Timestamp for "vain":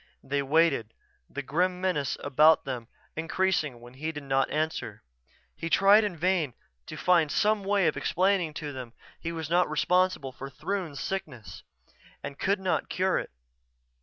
6.17-6.55